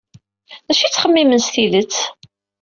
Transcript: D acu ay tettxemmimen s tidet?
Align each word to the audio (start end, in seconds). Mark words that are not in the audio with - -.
D 0.65 0.67
acu 0.71 0.81
ay 0.83 0.89
tettxemmimen 0.89 1.43
s 1.45 1.47
tidet? 1.53 1.95